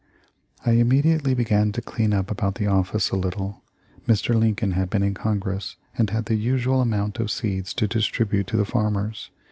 I 0.65 0.71
immediately 0.71 1.35
began 1.35 1.71
to 1.73 1.79
clean 1.83 2.11
up 2.11 2.31
about 2.31 2.55
the 2.55 2.65
office 2.65 3.11
a 3.11 3.15
little. 3.15 3.61
Mr. 4.07 4.33
Lincoln 4.33 4.71
had 4.71 4.89
been 4.89 5.03
in 5.03 5.13
Congress 5.13 5.75
and 5.95 6.09
had 6.09 6.25
the 6.25 6.33
usual 6.33 6.81
amount 6.81 7.19
of 7.19 7.29
seeds 7.29 7.71
to 7.75 7.87
distribute 7.87 8.47
to 8.47 8.57
the 8.57 8.65
farmers. 8.65 9.29